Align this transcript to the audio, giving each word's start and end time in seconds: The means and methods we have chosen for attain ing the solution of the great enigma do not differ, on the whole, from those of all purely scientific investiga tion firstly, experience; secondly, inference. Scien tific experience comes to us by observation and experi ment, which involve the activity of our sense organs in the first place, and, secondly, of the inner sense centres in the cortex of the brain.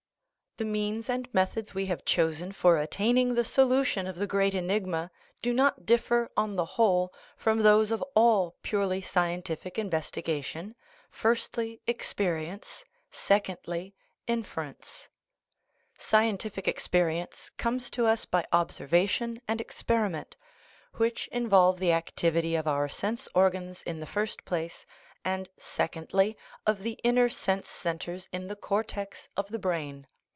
The 0.57 0.65
means 0.65 1.09
and 1.09 1.33
methods 1.33 1.73
we 1.73 1.85
have 1.85 2.03
chosen 2.03 2.51
for 2.51 2.75
attain 2.77 3.17
ing 3.17 3.33
the 3.35 3.45
solution 3.45 4.05
of 4.05 4.17
the 4.17 4.27
great 4.27 4.53
enigma 4.53 5.09
do 5.41 5.53
not 5.53 5.85
differ, 5.85 6.29
on 6.35 6.55
the 6.57 6.65
whole, 6.75 7.13
from 7.37 7.59
those 7.61 7.89
of 7.89 8.03
all 8.15 8.57
purely 8.61 9.01
scientific 9.01 9.75
investiga 9.75 10.43
tion 10.43 10.75
firstly, 11.09 11.79
experience; 11.87 12.83
secondly, 13.09 13.95
inference. 14.27 15.09
Scien 15.97 16.37
tific 16.37 16.67
experience 16.67 17.49
comes 17.51 17.89
to 17.91 18.05
us 18.05 18.25
by 18.25 18.45
observation 18.51 19.41
and 19.47 19.61
experi 19.65 20.11
ment, 20.11 20.35
which 20.95 21.29
involve 21.29 21.79
the 21.79 21.93
activity 21.93 22.55
of 22.57 22.67
our 22.67 22.89
sense 22.89 23.29
organs 23.33 23.83
in 23.83 24.01
the 24.01 24.05
first 24.05 24.43
place, 24.43 24.85
and, 25.23 25.49
secondly, 25.57 26.37
of 26.67 26.81
the 26.83 26.99
inner 27.05 27.29
sense 27.29 27.69
centres 27.69 28.27
in 28.33 28.47
the 28.47 28.57
cortex 28.57 29.29
of 29.37 29.47
the 29.47 29.59
brain. 29.59 30.05